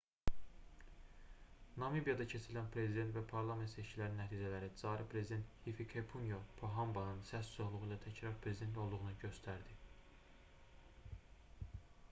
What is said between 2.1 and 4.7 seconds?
keçirilən prezident və parlament seçkilərinin nəticələri